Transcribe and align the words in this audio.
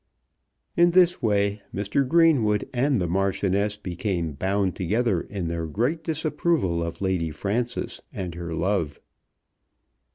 In 0.75 0.89
this 0.97 1.21
way 1.21 1.61
Mr. 1.71 2.07
Greenwood 2.07 2.67
and 2.73 2.99
the 2.99 3.05
Marchioness 3.05 3.77
became 3.77 4.31
bound 4.33 4.75
together 4.75 5.21
in 5.21 5.47
their 5.47 5.67
great 5.67 6.03
disapproval 6.03 6.81
of 6.81 7.01
Lady 7.01 7.29
Frances 7.29 8.01
and 8.11 8.33
her 8.33 8.51
love. 8.55 8.99